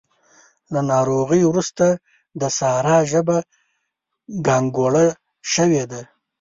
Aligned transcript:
له 0.73 0.79
ناروغۍ 0.91 1.41
روسته 1.55 1.87
د 2.41 2.43
سارا 2.57 2.97
ژبه 3.11 3.37
ګانګوړه 4.45 5.05
شوې 5.53 5.83
ده. 5.91 6.01